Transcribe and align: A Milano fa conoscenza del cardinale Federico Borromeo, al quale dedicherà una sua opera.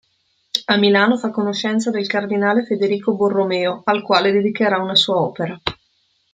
A 0.65 0.77
Milano 0.77 1.15
fa 1.15 1.29
conoscenza 1.29 1.91
del 1.91 2.07
cardinale 2.07 2.65
Federico 2.65 3.15
Borromeo, 3.15 3.81
al 3.85 4.01
quale 4.01 4.31
dedicherà 4.31 4.79
una 4.81 4.95
sua 4.95 5.17
opera. 5.17 5.55